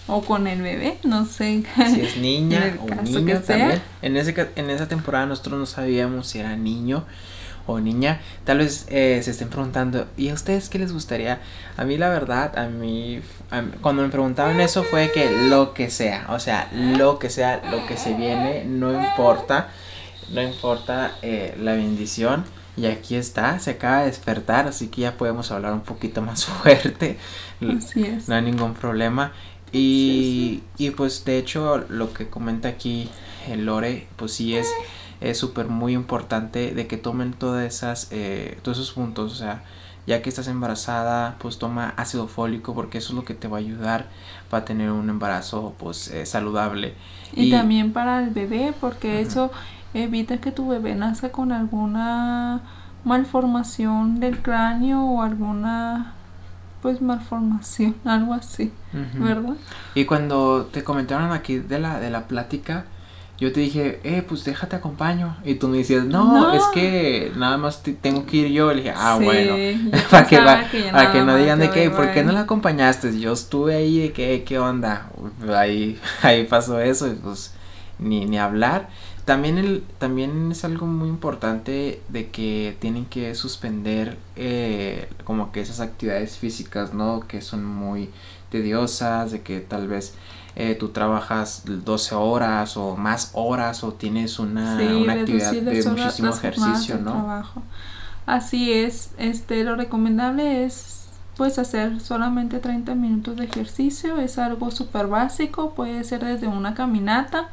o 0.07 0.21
con 0.21 0.47
el 0.47 0.61
bebé, 0.61 0.97
no 1.03 1.25
sé. 1.25 1.63
Si 1.75 2.01
es 2.01 2.17
niña 2.17 2.75
o 2.81 3.01
niño 3.03 3.39
también. 3.41 3.81
En, 4.01 4.17
ese, 4.17 4.49
en 4.55 4.69
esa 4.69 4.87
temporada 4.87 5.25
nosotros 5.25 5.59
no 5.59 5.65
sabíamos 5.65 6.27
si 6.27 6.39
era 6.39 6.55
niño 6.55 7.05
o 7.65 7.79
niña, 7.79 8.21
tal 8.43 8.59
vez 8.59 8.85
eh, 8.89 9.21
se 9.23 9.31
estén 9.31 9.49
preguntando, 9.49 10.07
¿y 10.17 10.29
a 10.29 10.33
ustedes 10.33 10.69
qué 10.69 10.79
les 10.79 10.91
gustaría? 10.91 11.39
A 11.77 11.85
mí 11.85 11.97
la 11.97 12.09
verdad, 12.09 12.57
a 12.57 12.67
mí, 12.67 13.21
cuando 13.81 14.03
me 14.03 14.09
preguntaban 14.09 14.59
eso 14.59 14.83
fue 14.83 15.11
que 15.11 15.29
lo 15.49 15.73
que 15.73 15.89
sea, 15.89 16.27
o 16.29 16.39
sea, 16.39 16.69
lo 16.73 17.19
que 17.19 17.29
sea, 17.29 17.61
lo 17.71 17.85
que 17.87 17.97
se 17.97 18.13
viene, 18.13 18.65
no 18.65 18.93
importa, 18.93 19.69
no 20.33 20.41
importa 20.41 21.15
eh, 21.21 21.55
la 21.59 21.73
bendición. 21.73 22.43
Y 22.75 22.87
aquí 22.87 23.15
está, 23.15 23.59
se 23.59 23.69
acaba 23.69 23.99
de 23.99 24.07
despertar, 24.07 24.65
así 24.65 24.87
que 24.87 25.01
ya 25.01 25.15
podemos 25.15 25.51
hablar 25.51 25.73
un 25.73 25.81
poquito 25.81 26.23
más 26.23 26.45
fuerte. 26.45 27.19
Así 27.77 28.03
es. 28.03 28.27
No 28.27 28.33
hay 28.33 28.41
ningún 28.41 28.73
problema. 28.73 29.31
Y, 29.71 30.63
y 30.77 30.89
pues 30.89 31.23
de 31.23 31.37
hecho 31.37 31.85
lo 31.89 32.13
que 32.13 32.29
comenta 32.29 32.69
aquí 32.69 33.09
el 33.47 33.65
Lore, 33.65 34.07
pues 34.15 34.33
sí 34.33 34.55
es 34.55 34.67
es 35.23 35.37
súper 35.37 35.67
muy 35.67 35.93
importante 35.93 36.73
de 36.73 36.85
que 36.85 36.97
tomen 36.97 37.33
todas 37.33 37.65
esas, 37.65 38.09
eh, 38.11 38.59
todos 38.61 38.77
esos 38.77 38.91
puntos, 38.91 39.31
o 39.31 39.35
sea, 39.35 39.63
ya 40.05 40.21
que 40.21 40.27
estás 40.27 40.49
embarazada, 40.49 41.37
pues 41.39 41.57
toma 41.57 41.93
ácido 41.95 42.27
fólico 42.27 42.73
porque 42.73 42.97
eso 42.97 43.13
es 43.13 43.15
lo 43.15 43.23
que 43.23 43.33
te 43.33 43.47
va 43.47 43.57
a 43.57 43.59
ayudar 43.61 44.07
para 44.49 44.65
tener 44.65 44.91
un 44.91 45.09
embarazo 45.09 45.75
pues 45.79 46.09
eh, 46.09 46.25
saludable. 46.25 46.93
Y, 47.31 47.51
también 47.51 47.93
para 47.93 48.21
el 48.21 48.31
bebé 48.31 48.73
porque 48.79 49.21
eso 49.21 49.49
evita 49.93 50.37
que 50.37 50.51
tu 50.51 50.67
bebé 50.67 50.93
nazca 50.93 51.31
con 51.31 51.53
alguna 51.53 52.61
malformación 53.05 54.19
del 54.19 54.41
cráneo 54.41 55.03
o 55.03 55.21
alguna 55.21 56.15
pues 56.81 57.01
malformación, 57.01 57.95
algo 58.03 58.33
así, 58.33 58.73
¿verdad? 59.13 59.55
Y 59.95 60.03
cuando 60.03 60.65
te 60.65 60.83
comentaron 60.83 61.31
aquí 61.31 61.59
de 61.59 61.79
la 61.79 62.01
de 62.01 62.09
la 62.09 62.27
plática, 62.27 62.87
yo 63.39 63.51
te 63.51 63.59
dije, 63.59 63.99
eh, 64.03 64.23
pues 64.27 64.43
déjate 64.43 64.75
acompaño. 64.75 65.35
Y 65.43 65.55
tú 65.55 65.67
me 65.67 65.77
decías, 65.77 66.05
no, 66.05 66.53
es 66.53 66.63
que 66.73 67.31
nada 67.35 67.57
más 67.57 67.81
tengo 68.01 68.25
que 68.25 68.37
ir 68.37 68.47
yo. 68.51 68.71
Le 68.71 68.83
dije, 68.83 68.93
ah, 68.95 69.19
bueno, 69.21 69.55
para 70.11 70.27
que, 70.27 70.37
para 70.91 71.11
que 71.11 71.21
no 71.23 71.35
digan 71.35 71.59
de 71.59 71.69
qué, 71.71 71.89
¿por 71.89 72.11
qué 72.11 72.23
no 72.23 72.31
la 72.31 72.41
acompañaste? 72.41 73.19
Yo 73.19 73.33
estuve 73.33 73.75
ahí 73.75 73.99
de 73.99 74.11
qué, 74.11 74.43
qué 74.45 74.59
onda. 74.59 75.09
Ahí, 75.53 75.99
ahí 76.21 76.45
pasó 76.45 76.79
eso, 76.79 77.07
y 77.07 77.15
pues 77.15 77.53
ni, 77.99 78.25
ni 78.25 78.37
hablar. 78.37 78.89
También, 79.25 79.57
el, 79.57 79.83
también 79.99 80.51
es 80.51 80.65
algo 80.65 80.85
muy 80.85 81.07
importante 81.07 82.01
de 82.09 82.29
que 82.29 82.75
tienen 82.79 83.05
que 83.05 83.33
suspender 83.35 84.17
eh, 84.35 85.07
como 85.23 85.51
que 85.53 85.61
esas 85.61 85.79
actividades 85.79 86.37
físicas, 86.37 86.93
¿no? 86.93 87.21
Que 87.27 87.41
son 87.41 87.65
muy 87.65 88.09
tediosas, 88.49 89.31
de 89.31 89.41
que 89.41 89.61
tal 89.61 89.87
vez 89.87 90.13
eh, 90.55 90.75
tú 90.75 90.89
trabajas 90.89 91.63
12 91.65 92.15
horas 92.15 92.77
o 92.77 92.95
más 92.95 93.31
horas 93.33 93.83
o 93.83 93.93
tienes 93.93 94.37
una, 94.39 94.73
actividad 94.73 95.51
de 95.51 95.83
muchísimo 95.89 96.29
ejercicio, 96.29 96.97
¿no? 96.97 97.11
Trabajo. 97.11 97.63
Así 98.25 98.71
es, 98.71 99.11
este 99.17 99.63
lo 99.63 99.75
recomendable 99.75 100.63
es 100.63 101.07
pues 101.35 101.57
hacer 101.57 101.99
solamente 101.99 102.59
30 102.59 102.93
minutos 102.93 103.35
de 103.37 103.45
ejercicio, 103.45 104.19
es 104.19 104.37
algo 104.37 104.69
súper 104.69 105.07
básico, 105.07 105.71
puede 105.71 106.03
ser 106.03 106.23
desde 106.23 106.47
una 106.47 106.75
caminata 106.75 107.49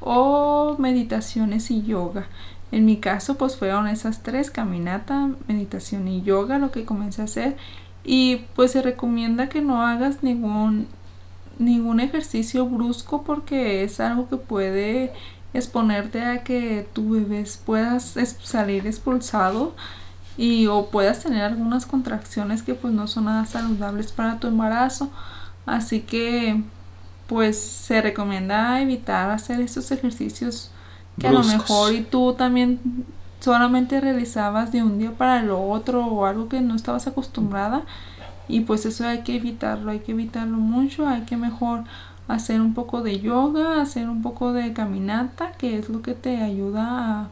o 0.00 0.76
meditaciones 0.78 1.70
y 1.70 1.82
yoga. 1.82 2.26
En 2.72 2.86
mi 2.86 2.96
caso 2.96 3.36
pues 3.36 3.56
fueron 3.56 3.86
esas 3.88 4.22
tres, 4.22 4.50
caminata, 4.50 5.28
meditación 5.46 6.08
y 6.08 6.22
yoga 6.22 6.58
lo 6.58 6.70
que 6.70 6.84
comencé 6.84 7.22
a 7.22 7.26
hacer 7.26 7.56
y 8.04 8.44
pues 8.56 8.72
se 8.72 8.80
recomienda 8.80 9.48
que 9.50 9.60
no 9.60 9.86
hagas 9.86 10.22
ningún 10.22 10.88
ningún 11.58 12.00
ejercicio 12.00 12.66
brusco 12.66 13.22
porque 13.22 13.84
es 13.84 14.00
algo 14.00 14.28
que 14.28 14.36
puede 14.36 15.12
exponerte 15.54 16.22
a 16.22 16.44
que 16.44 16.86
tu 16.92 17.10
bebé 17.10 17.44
puedas 17.64 18.16
salir 18.42 18.86
expulsado 18.86 19.74
y 20.36 20.66
o 20.68 20.86
puedas 20.86 21.22
tener 21.22 21.42
algunas 21.42 21.86
contracciones 21.86 22.62
que 22.62 22.74
pues 22.74 22.94
no 22.94 23.06
son 23.08 23.24
nada 23.24 23.44
saludables 23.44 24.12
para 24.12 24.38
tu 24.38 24.46
embarazo. 24.46 25.10
Así 25.66 26.00
que 26.00 26.62
pues 27.26 27.60
se 27.60 28.00
recomienda 28.00 28.80
evitar 28.80 29.30
hacer 29.30 29.60
estos 29.60 29.90
ejercicios 29.90 30.70
que 31.18 31.26
a 31.26 31.32
lo 31.32 31.42
mejor 31.42 31.92
y 31.92 32.02
tú 32.02 32.34
también 32.34 32.80
solamente 33.40 34.00
realizabas 34.00 34.72
de 34.72 34.82
un 34.82 34.98
día 34.98 35.12
para 35.12 35.40
el 35.40 35.50
otro 35.50 36.06
o 36.06 36.24
algo 36.24 36.48
que 36.48 36.60
no 36.60 36.74
estabas 36.74 37.06
acostumbrada 37.06 37.82
y 38.48 38.60
pues 38.60 38.86
eso 38.86 39.06
hay 39.06 39.20
que 39.20 39.36
evitarlo, 39.36 39.90
hay 39.90 40.00
que 40.00 40.12
evitarlo 40.12 40.56
mucho, 40.56 41.06
hay 41.06 41.22
que 41.22 41.36
mejor 41.36 41.84
hacer 42.26 42.60
un 42.60 42.74
poco 42.74 43.02
de 43.02 43.20
yoga, 43.20 43.80
hacer 43.80 44.08
un 44.08 44.22
poco 44.22 44.52
de 44.52 44.72
caminata, 44.72 45.52
que 45.52 45.78
es 45.78 45.88
lo 45.88 46.02
que 46.02 46.14
te 46.14 46.38
ayuda 46.38 47.22
a, 47.22 47.28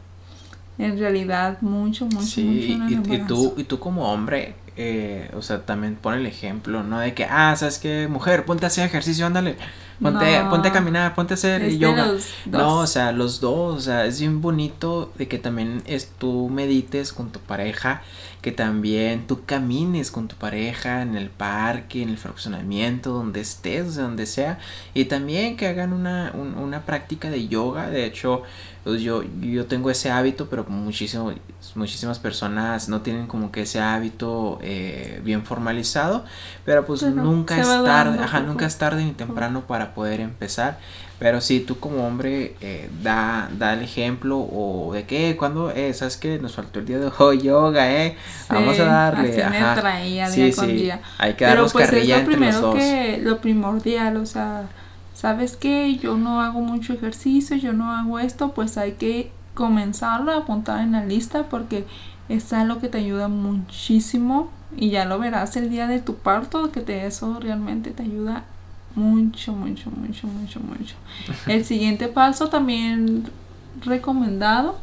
en 0.77 0.97
realidad 0.97 1.61
mucho, 1.61 2.05
mucho, 2.05 2.21
sí, 2.21 2.77
mucho. 2.79 3.13
y, 3.13 3.19
tú, 3.19 3.53
y 3.57 3.63
tú 3.63 3.79
como 3.79 4.11
hombre, 4.11 4.55
eh, 4.79 5.31
o 5.33 5.41
sea, 5.41 5.65
también 5.65 5.95
pon 5.95 6.13
el 6.13 6.27
ejemplo, 6.27 6.83
¿no? 6.83 6.99
De 6.99 7.15
que, 7.15 7.25
ah, 7.25 7.55
¿sabes 7.55 7.79
qué? 7.79 8.07
Mujer, 8.07 8.45
ponte 8.45 8.65
a 8.65 8.67
hacer 8.67 8.85
ejercicio, 8.85 9.25
ándale. 9.25 9.57
Ponte, 9.99 10.39
ponte 10.51 10.67
a 10.67 10.71
caminar, 10.71 11.15
ponte 11.15 11.33
a 11.33 11.35
hacer 11.35 11.67
yoga. 11.79 12.13
No, 12.45 12.81
o 12.81 12.87
sea, 12.87 13.11
los 13.11 13.41
dos, 13.41 13.75
o 13.75 13.81
sea, 13.81 14.05
es 14.05 14.19
bien 14.19 14.41
bonito 14.41 15.11
de 15.17 15.27
que 15.27 15.39
también 15.39 15.81
es, 15.87 16.11
tú 16.19 16.49
medites 16.49 17.11
con 17.11 17.31
tu 17.31 17.39
pareja, 17.39 18.03
que 18.43 18.51
también 18.51 19.25
tú 19.25 19.43
camines 19.45 20.11
con 20.11 20.27
tu 20.27 20.35
pareja 20.35 21.01
en 21.01 21.15
el 21.15 21.31
parque, 21.31 22.03
en 22.03 22.09
el 22.09 22.19
fraccionamiento, 22.19 23.11
donde 23.11 23.41
estés, 23.41 23.95
donde 23.95 24.27
sea, 24.27 24.59
y 24.93 25.05
también 25.05 25.57
que 25.57 25.65
hagan 25.65 25.91
una, 25.91 26.31
una 26.35 26.85
práctica 26.85 27.31
de 27.31 27.47
yoga. 27.47 27.89
De 27.89 28.05
hecho, 28.05 28.43
yo, 28.95 29.23
yo 29.41 29.65
tengo 29.65 29.89
ese 29.89 30.09
hábito, 30.09 30.47
pero 30.49 30.65
muchísimo, 30.67 31.33
muchísimas 31.75 32.19
personas 32.19 32.89
no 32.89 33.01
tienen 33.01 33.27
como 33.27 33.51
que 33.51 33.63
ese 33.63 33.79
hábito 33.79 34.59
eh, 34.61 35.21
bien 35.23 35.43
formalizado, 35.43 36.23
pero 36.65 36.85
pues 36.85 37.03
nunca 37.03 37.59
es 37.59 37.67
tarde, 37.67 38.19
ajá, 38.23 38.39
nunca 38.41 38.65
es 38.65 38.77
tarde 38.77 39.03
ni 39.03 39.11
temprano 39.11 39.67
para 39.67 39.93
poder 39.93 40.21
empezar. 40.21 40.77
Pero 41.19 41.41
si 41.41 41.61
tú 41.61 41.79
como 41.79 42.05
hombre 42.05 42.55
eh, 42.61 42.89
da, 43.01 43.49
da 43.57 43.73
el 43.73 43.81
ejemplo 43.81 44.37
o 44.37 44.93
de 44.93 45.05
que 45.05 45.35
cuando, 45.35 45.71
eh, 45.71 45.91
sabes 45.93 46.15
que 46.15 46.37
nos 46.37 46.53
faltó 46.53 46.79
el 46.79 46.85
día 46.85 46.99
de 46.99 47.11
hoy 47.17 47.41
yoga, 47.43 47.91
eh, 47.91 48.15
vamos 48.49 48.79
a 48.79 48.85
darle. 48.85 49.43
Así 49.43 49.51
me 49.51 49.81
traía 49.81 50.29
día 50.29 50.55
con 50.55 50.67
día. 50.67 51.01
Hay 51.17 51.33
que 51.33 51.45
Pero 51.45 51.67
pues 51.67 51.91
es 51.91 52.07
lo 52.07 52.25
primero 52.25 52.73
que, 52.73 53.19
lo 53.23 53.41
primordial, 53.41 54.17
o 54.17 54.25
sea 54.25 54.67
¿sabes 55.17 55.57
qué? 55.57 55.97
Yo 55.97 56.15
no 56.15 56.41
hago 56.41 56.61
mucho 56.61 56.93
ejercicio, 56.93 57.57
yo 57.57 57.73
no 57.73 57.91
hago 57.91 58.19
esto, 58.19 58.53
pues 58.53 58.77
hay 58.77 58.93
que 58.93 59.31
comenzarlo 59.55 60.31
a 60.31 60.37
apuntar 60.37 60.81
en 60.81 60.91
la 60.91 61.03
lista 61.03 61.49
porque 61.49 61.87
es 62.29 62.53
algo 62.53 62.79
que 62.79 62.87
te 62.87 62.99
ayuda 62.99 63.27
muchísimo 63.27 64.51
y 64.75 64.91
ya 64.91 65.05
lo 65.05 65.17
verás 65.17 65.55
el 65.55 65.71
día 65.71 65.87
de 65.87 65.99
tu 65.99 66.17
parto, 66.17 66.71
que 66.71 66.81
te, 66.81 67.07
eso 67.07 67.39
realmente 67.39 67.89
te 67.89 68.03
ayuda 68.03 68.43
mucho, 68.93 69.53
mucho, 69.53 69.89
mucho, 69.89 70.27
mucho, 70.27 70.59
mucho. 70.59 70.95
El 71.47 71.65
siguiente 71.65 72.09
paso 72.09 72.49
también 72.49 73.23
recomendado, 73.83 74.77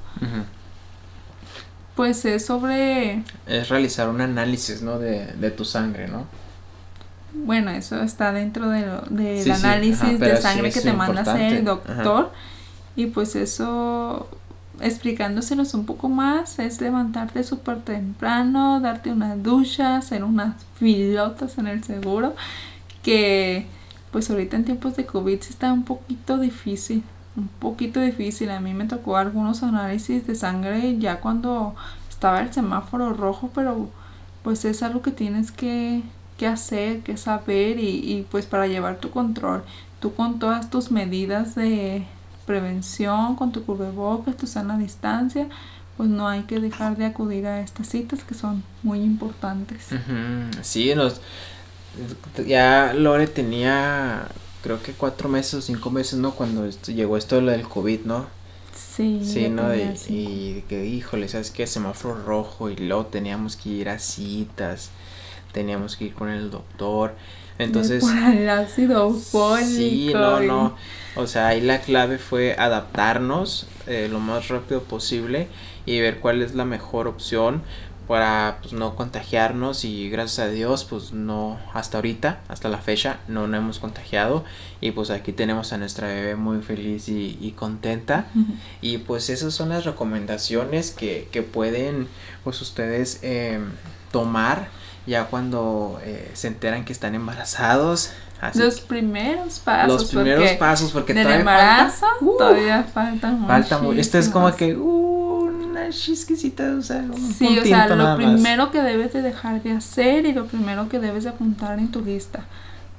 pues 1.94 2.24
es 2.24 2.44
sobre... 2.44 3.22
Es 3.46 3.68
realizar 3.68 4.08
un 4.08 4.20
análisis, 4.20 4.82
¿no? 4.82 4.98
De, 4.98 5.26
de 5.26 5.50
tu 5.52 5.64
sangre, 5.64 6.08
¿no? 6.08 6.26
Bueno, 7.34 7.70
eso 7.70 8.00
está 8.02 8.32
dentro 8.32 8.68
de 8.68 8.86
del 9.10 9.50
análisis 9.50 10.18
de 10.20 10.36
sangre 10.36 10.70
que 10.70 10.80
te 10.80 10.92
manda 10.92 11.22
hacer 11.22 11.54
el 11.54 11.64
doctor. 11.64 12.32
Y 12.96 13.06
pues 13.06 13.34
eso, 13.34 14.28
explicándoselos 14.80 15.74
un 15.74 15.84
poco 15.84 16.08
más, 16.08 16.60
es 16.60 16.80
levantarte 16.80 17.42
súper 17.42 17.80
temprano, 17.80 18.80
darte 18.80 19.10
una 19.10 19.36
ducha, 19.36 19.96
hacer 19.96 20.22
unas 20.22 20.54
filotas 20.76 21.58
en 21.58 21.66
el 21.66 21.82
seguro, 21.82 22.36
que 23.02 23.66
pues 24.12 24.30
ahorita 24.30 24.56
en 24.56 24.64
tiempos 24.64 24.94
de 24.94 25.06
COVID 25.06 25.40
está 25.40 25.72
un 25.72 25.82
poquito 25.82 26.38
difícil, 26.38 27.02
un 27.36 27.48
poquito 27.48 27.98
difícil. 28.00 28.50
A 28.50 28.60
mí 28.60 28.74
me 28.74 28.84
tocó 28.84 29.16
algunos 29.16 29.64
análisis 29.64 30.24
de 30.24 30.36
sangre 30.36 30.98
ya 30.98 31.20
cuando 31.20 31.74
estaba 32.08 32.40
el 32.40 32.52
semáforo 32.52 33.12
rojo, 33.12 33.50
pero 33.52 33.88
pues 34.44 34.64
es 34.64 34.84
algo 34.84 35.02
que 35.02 35.10
tienes 35.10 35.50
que 35.50 36.02
qué 36.38 36.46
hacer, 36.46 37.00
qué 37.00 37.16
saber 37.16 37.78
y, 37.78 38.12
y, 38.12 38.26
pues 38.30 38.46
para 38.46 38.66
llevar 38.66 38.98
tu 38.98 39.10
control. 39.10 39.62
Tú 40.00 40.14
con 40.14 40.38
todas 40.38 40.70
tus 40.70 40.90
medidas 40.90 41.54
de, 41.54 42.04
prevención, 42.44 43.36
con 43.36 43.52
tu 43.52 43.64
cubrebocas, 43.64 44.36
tu 44.36 44.46
sana 44.46 44.78
distancia, 44.78 45.48
pues 45.96 46.08
no 46.08 46.28
hay 46.28 46.42
que 46.42 46.60
dejar 46.60 46.96
de 46.96 47.06
acudir 47.06 47.46
a 47.46 47.60
estas 47.60 47.88
citas 47.88 48.22
que 48.24 48.34
son 48.34 48.62
muy 48.82 49.00
importantes. 49.00 49.86
Sí, 50.62 50.94
nos, 50.94 51.20
ya 52.46 52.92
Lore 52.94 53.26
tenía 53.26 54.28
creo 54.62 54.82
que 54.82 54.92
cuatro 54.92 55.28
meses 55.28 55.54
o 55.54 55.62
cinco 55.62 55.90
meses, 55.90 56.18
¿no? 56.18 56.32
Cuando 56.32 56.68
llegó 56.86 57.16
esto 57.16 57.40
del 57.40 57.62
COVID, 57.62 58.00
¿no? 58.04 58.26
Sí, 58.74 59.20
sí 59.24 59.48
¿no? 59.48 59.74
y, 59.74 60.64
que, 60.68 60.86
híjole, 60.86 61.28
¿sabes 61.28 61.50
qué? 61.50 61.66
Semáforo 61.66 62.24
rojo 62.24 62.70
y 62.70 62.76
luego 62.76 63.06
teníamos 63.06 63.56
que 63.56 63.68
ir 63.68 63.88
a 63.88 63.98
citas, 63.98 64.90
teníamos 65.54 65.96
que 65.96 66.04
ir 66.06 66.14
con 66.14 66.28
el 66.28 66.50
doctor. 66.50 67.14
Entonces. 67.58 68.04
Por 68.04 68.16
el 68.16 68.50
ácido 68.50 69.10
fólico. 69.14 69.66
Sí, 69.66 70.10
no, 70.12 70.40
no. 70.40 70.76
O 71.16 71.26
sea, 71.26 71.46
ahí 71.48 71.62
la 71.62 71.80
clave 71.80 72.18
fue 72.18 72.56
adaptarnos 72.58 73.66
eh, 73.86 74.08
lo 74.10 74.20
más 74.20 74.48
rápido 74.48 74.82
posible 74.82 75.48
y 75.86 76.00
ver 76.00 76.18
cuál 76.18 76.42
es 76.42 76.54
la 76.54 76.64
mejor 76.64 77.06
opción 77.06 77.62
para 78.08 78.58
pues, 78.60 78.74
no 78.74 78.96
contagiarnos 78.96 79.84
y 79.84 80.10
gracias 80.10 80.46
a 80.46 80.50
Dios 80.50 80.84
pues 80.84 81.12
no 81.12 81.58
hasta 81.72 81.98
ahorita 81.98 82.40
hasta 82.48 82.68
la 82.68 82.78
fecha 82.78 83.18
no 83.28 83.46
nos 83.46 83.58
hemos 83.58 83.78
contagiado 83.78 84.44
y 84.82 84.90
pues 84.90 85.08
aquí 85.10 85.32
tenemos 85.32 85.72
a 85.72 85.78
nuestra 85.78 86.08
bebé 86.08 86.36
muy 86.36 86.60
feliz 86.60 87.08
y, 87.08 87.54
contenta 87.56 88.26
y 88.82 88.98
pues 88.98 89.30
esas 89.30 89.54
son 89.54 89.70
las 89.70 89.86
recomendaciones 89.86 90.90
que, 90.90 91.28
que 91.32 91.42
pueden 91.42 92.08
pues 92.42 92.60
ustedes 92.60 93.20
em, 93.22 93.70
tomar 94.12 94.68
ya 95.06 95.26
cuando 95.26 96.00
eh, 96.02 96.30
se 96.34 96.48
enteran 96.48 96.84
que 96.84 96.92
están 96.92 97.14
embarazados 97.14 98.12
los 98.54 98.80
primeros 98.80 99.58
pasos 99.58 100.02
los 100.02 100.10
primeros 100.10 100.50
pasos 100.52 100.92
porque 100.92 101.14
del 101.14 101.30
embarazo 101.30 102.06
todavía 102.20 102.84
falta 102.84 103.34
falta 103.46 103.78
mucho 103.78 104.00
esto 104.00 104.18
es 104.18 104.28
como 104.28 104.54
que 104.54 104.76
uh, 104.76 105.14
chisquecita, 105.90 106.76
o 106.78 106.82
sea, 106.82 107.04
Sí, 107.36 107.58
o 107.58 107.64
sea, 107.64 107.88
lo 107.88 108.16
primero 108.16 108.70
que 108.70 108.82
debes 108.82 109.12
de 109.12 109.22
dejar 109.22 109.62
de 109.62 109.72
hacer 109.72 110.26
y 110.26 110.32
lo 110.32 110.46
primero 110.46 110.88
que 110.88 110.98
debes 110.98 111.24
de 111.24 111.30
apuntar 111.30 111.78
en 111.78 111.88
tu 111.90 112.00
lista. 112.02 112.44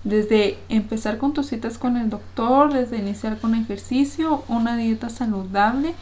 Desde 0.04 0.58
empezar 0.70 1.18
con 1.18 1.34
tus 1.34 1.48
citas 1.48 1.78
con 1.78 1.98
el 1.98 2.10
doctor, 2.10 2.72
desde 2.72 2.98
iniciar 2.98 3.38
con 3.38 3.56
ejercicio, 3.56 4.44
una 4.48 4.78
dieta 4.78 5.10
saludable, 5.10 5.96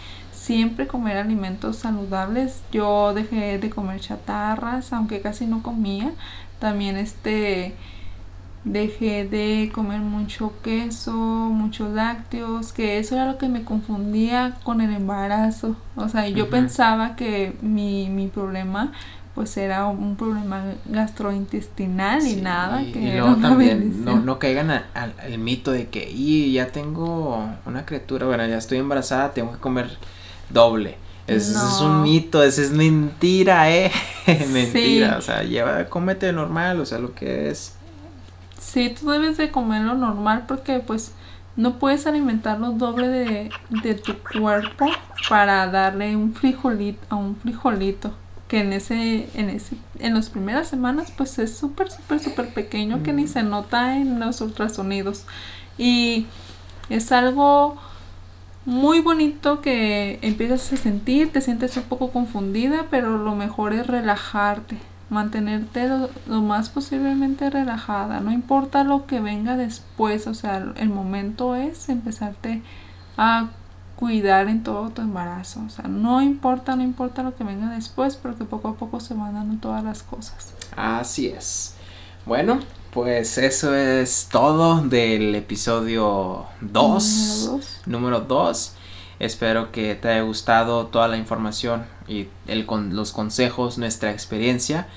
siempre 0.43 0.87
comer 0.87 1.17
alimentos 1.17 1.77
saludables. 1.77 2.61
Yo 2.71 3.13
dejé 3.13 3.59
de 3.59 3.69
comer 3.69 4.01
chatarras, 4.01 4.91
aunque 4.91 5.21
casi 5.21 5.45
no 5.45 5.63
comía. 5.63 6.11
También 6.59 6.97
este 6.97 7.75
dejé 8.65 9.25
de 9.25 9.71
comer 9.73 9.99
mucho 9.99 10.53
queso, 10.61 11.13
muchos 11.13 11.93
lácteos, 11.93 12.73
que 12.73 12.97
eso 12.97 13.15
era 13.15 13.25
lo 13.25 13.37
que 13.37 13.49
me 13.49 13.63
confundía 13.63 14.57
con 14.63 14.81
el 14.81 14.93
embarazo. 14.93 15.75
O 15.95 16.09
sea, 16.09 16.27
yo 16.27 16.49
pensaba 16.49 17.15
que 17.15 17.55
mi, 17.61 18.09
mi 18.09 18.27
problema 18.27 18.91
pues 19.33 19.57
era 19.57 19.87
un 19.87 20.15
problema 20.15 20.63
gastrointestinal 20.85 22.27
y 22.27 22.35
nada. 22.35 22.83
Que 22.83 22.99
y 22.99 23.11
luego 23.13 23.37
también 23.37 24.05
no, 24.05 24.19
no 24.19 24.37
caigan 24.37 24.69
al, 24.69 25.37
mito 25.39 25.71
de 25.71 25.87
que 25.87 26.11
y 26.11 26.53
ya 26.53 26.67
tengo 26.67 27.49
una 27.65 27.85
criatura, 27.85 28.27
bueno, 28.27 28.45
ya 28.45 28.57
estoy 28.57 28.77
embarazada, 28.77 29.33
tengo 29.33 29.53
que 29.53 29.57
comer 29.57 29.97
doble. 30.53 30.97
Ese 31.25 31.51
es 31.51 31.79
un 31.79 32.01
mito, 32.01 32.43
esa 32.43 32.61
es 32.61 32.71
mentira, 32.71 33.71
eh. 33.71 33.91
mentira, 34.51 35.17
o 35.17 35.21
sea, 35.21 35.43
lleva, 35.43 35.85
cómete 35.85 36.33
normal, 36.33 36.81
o 36.81 36.85
sea, 36.85 36.99
lo 36.99 37.13
que 37.13 37.49
es. 37.49 37.75
Sí, 38.59 38.93
tú 38.99 39.09
debes 39.09 39.37
de 39.37 39.49
comer 39.49 39.83
lo 39.83 39.93
normal 39.93 40.43
porque 40.47 40.79
pues 40.79 41.13
no 41.55 41.79
puedes 41.79 42.07
alimentarlo 42.07 42.71
doble 42.71 43.07
de, 43.07 43.49
de 43.69 43.93
tu 43.95 44.15
cuerpo 44.17 44.87
para 45.29 45.67
darle 45.67 46.15
un 46.15 46.33
frijolito 46.33 46.99
a 47.09 47.15
un 47.15 47.35
frijolito 47.35 48.13
que 48.47 48.59
en 48.59 48.73
ese 48.73 49.29
en 49.33 49.49
ese 49.49 49.77
en 49.99 50.13
las 50.15 50.29
primeras 50.29 50.67
semanas 50.67 51.11
pues 51.15 51.39
es 51.39 51.55
súper 51.57 51.89
súper 51.89 52.19
súper 52.19 52.53
pequeño 52.53 53.01
que 53.01 53.13
ni 53.13 53.27
se 53.27 53.43
nota 53.43 53.97
en 53.97 54.19
los 54.19 54.41
ultrasonidos. 54.41 55.23
Y 55.77 56.25
es 56.89 57.11
algo 57.11 57.77
muy 58.65 59.01
bonito 59.01 59.61
que 59.61 60.19
empiezas 60.21 60.71
a 60.73 60.77
sentir, 60.77 61.31
te 61.31 61.41
sientes 61.41 61.75
un 61.77 61.83
poco 61.83 62.11
confundida, 62.11 62.87
pero 62.89 63.17
lo 63.17 63.35
mejor 63.35 63.73
es 63.73 63.87
relajarte 63.87 64.77
mantenerte 65.13 65.87
lo, 66.27 66.41
más 66.41 66.69
posiblemente 66.69 67.49
relajada, 67.49 68.19
no 68.19 68.31
importa 68.31 68.83
lo 68.83 69.05
que 69.05 69.21
venga 69.21 69.55
después, 69.55 70.27
o 70.27 70.33
sea, 70.33 70.57
el 70.75 70.89
momento 70.89 71.55
es 71.55 71.87
empezarte 71.87 72.61
a 73.15 73.49
cuidar 73.95 74.49
en 74.49 74.63
todo 74.63 74.89
tu 74.89 75.01
embarazo, 75.01 75.61
o 75.65 75.69
sea, 75.69 75.87
no 75.87 76.21
importa, 76.21 76.75
no 76.75 76.83
importa 76.83 77.23
lo 77.23 77.35
que 77.35 77.43
venga 77.43 77.69
después, 77.69 78.15
porque 78.15 78.43
poco 78.43 78.69
a 78.69 78.75
poco 78.75 78.99
se 78.99 79.13
van 79.13 79.35
dando 79.35 79.55
todas 79.61 79.83
las 79.83 80.03
cosas. 80.03 80.55
Así 80.75 81.27
es. 81.27 81.75
Bueno, 82.25 82.59
pues 82.93 83.39
eso 83.39 83.73
es 83.73 84.29
todo 84.31 84.81
del 84.81 85.33
episodio 85.33 86.45
2, 86.61 87.81
número 87.87 88.21
2. 88.21 88.75
Espero 89.17 89.71
que 89.71 89.95
te 89.95 90.09
haya 90.09 90.21
gustado 90.21 90.85
toda 90.87 91.07
la 91.07 91.17
información 91.17 91.85
y 92.07 92.27
el, 92.45 92.67
con 92.67 92.95
los 92.95 93.11
consejos, 93.11 93.79
nuestra 93.79 94.11
experiencia. 94.11 94.87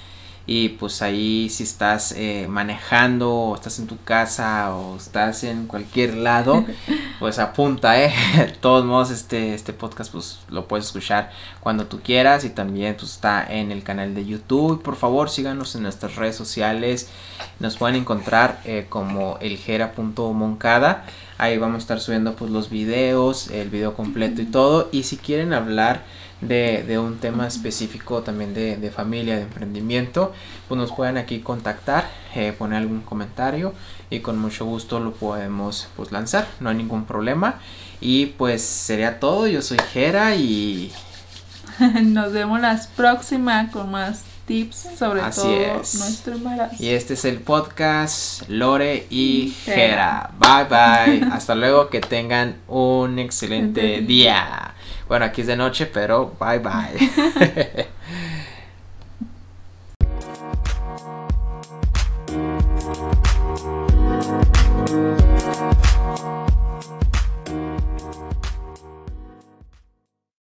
Y 0.49 0.71
pues 0.71 1.03
ahí 1.03 1.49
si 1.51 1.65
estás 1.65 2.13
eh, 2.13 2.47
manejando 2.49 3.33
o 3.35 3.55
estás 3.57 3.81
en 3.81 3.89
tu 3.89 4.01
casa 4.05 4.77
o 4.77 4.97
estás 4.97 5.43
en 5.43 5.67
cualquier 5.67 6.15
lado, 6.15 6.65
pues 7.19 7.41
apunta, 7.41 8.01
¿eh? 8.01 8.15
De 8.37 8.53
todos 8.53 8.85
modos, 8.85 9.11
este, 9.11 9.55
este 9.55 9.73
podcast 9.73 10.13
pues 10.13 10.39
lo 10.49 10.69
puedes 10.69 10.87
escuchar 10.87 11.31
cuando 11.61 11.87
tú 11.87 12.01
quieras 12.01 12.45
y 12.45 12.51
también 12.51 12.95
pues 12.95 13.13
está 13.13 13.45
en 13.45 13.73
el 13.73 13.83
canal 13.83 14.15
de 14.15 14.25
YouTube. 14.25 14.83
Por 14.83 14.95
favor, 14.95 15.31
síganos 15.31 15.75
en 15.75 15.83
nuestras 15.83 16.15
redes 16.15 16.37
sociales. 16.37 17.09
Nos 17.59 17.77
pueden 17.77 17.97
encontrar 17.97 18.61
eh, 18.65 18.87
como 18.89 19.39
elgera.moncada. 19.41 21.07
Ahí 21.39 21.59
vamos 21.59 21.77
a 21.77 21.79
estar 21.79 22.01
subiendo 22.01 22.35
pues 22.35 22.51
los 22.51 22.71
videos, 22.71 23.51
el 23.51 23.69
video 23.69 23.95
completo 23.95 24.41
y 24.43 24.47
todo. 24.47 24.89
Y 24.93 25.03
si 25.03 25.17
quieren 25.17 25.53
hablar 25.53 26.05
de, 26.41 26.99
un 26.99 27.19
tema 27.19 27.47
específico 27.47 28.23
también 28.23 28.55
de, 28.55 28.77
de, 28.77 28.91
familia, 28.91 29.37
de 29.37 29.43
emprendimiento, 29.43 30.33
pues 30.69 30.79
nos 30.79 30.93
pueden 30.93 31.17
aquí 31.17 31.41
contactar, 31.41 32.09
eh, 32.35 32.53
poner 32.57 32.79
algún 32.79 33.01
comentario 33.01 33.73
y 34.11 34.21
con 34.21 34.39
mucho 34.39 34.65
gusto 34.65 35.01
lo 35.01 35.13
podemos 35.13 35.89
pues 35.97 36.13
lanzar, 36.13 36.47
no 36.61 36.71
hay 36.71 36.77
ningún 36.77 37.05
problema. 37.05 37.61
Y 38.01 38.27
pues 38.27 38.63
sería 38.63 39.21
todo, 39.21 39.47
yo 39.47 39.63
soy 39.63 39.79
Jera 39.93 40.37
y... 40.37 40.93
nos 42.03 42.33
vemos 42.33 42.61
las 42.61 42.87
próximas 42.87 43.71
con 43.71 43.91
más 43.91 44.23
tips 44.47 44.89
sobre 44.99 45.21
todo 45.21 45.77
nuestro 45.77 46.35
embarazo. 46.35 46.77
Y 46.79 46.89
este 46.89 47.15
es 47.15 47.25
el 47.25 47.39
podcast 47.41 48.49
Lore 48.49 49.07
y 49.11 49.55
Jera. 49.65 50.31
Bye 50.39 50.65
bye. 50.69 51.29
Hasta 51.33 51.55
luego, 51.55 51.89
que 51.89 52.01
tengan 52.01 52.57
un 52.69 53.19
excelente 53.19 54.01
día. 54.03 54.75
Bueno, 55.09 55.25
aquí 55.25 55.43
es 55.43 55.47
de 55.47 55.57
noche, 55.57 55.87
pero 55.87 56.37
bye 56.41 56.59
bye. 56.59 57.89